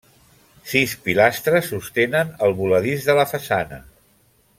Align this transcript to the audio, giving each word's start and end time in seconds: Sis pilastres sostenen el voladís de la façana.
Sis 0.69 0.95
pilastres 1.07 1.69
sostenen 1.73 2.31
el 2.47 2.57
voladís 2.63 3.05
de 3.11 3.17
la 3.21 3.27
façana. 3.35 3.79